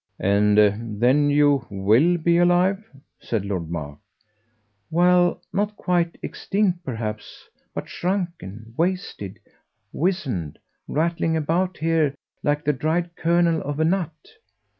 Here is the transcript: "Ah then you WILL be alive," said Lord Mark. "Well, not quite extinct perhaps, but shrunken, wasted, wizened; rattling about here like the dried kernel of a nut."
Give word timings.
"Ah 0.19 0.53
then 0.79 1.29
you 1.29 1.67
WILL 1.69 2.17
be 2.17 2.39
alive," 2.39 2.83
said 3.19 3.45
Lord 3.45 3.69
Mark. 3.69 3.99
"Well, 4.89 5.39
not 5.53 5.75
quite 5.75 6.17
extinct 6.23 6.83
perhaps, 6.83 7.47
but 7.75 7.87
shrunken, 7.87 8.73
wasted, 8.75 9.37
wizened; 9.93 10.57
rattling 10.87 11.37
about 11.37 11.77
here 11.77 12.15
like 12.41 12.65
the 12.65 12.73
dried 12.73 13.15
kernel 13.15 13.61
of 13.61 13.79
a 13.79 13.85
nut." 13.85 14.15